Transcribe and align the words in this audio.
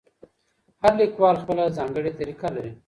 هر 0.81 0.93
لیکوال 1.01 1.35
خپله 1.43 1.63
ځانګړې 1.77 2.11
طریقه 2.19 2.47
لري. 2.55 2.71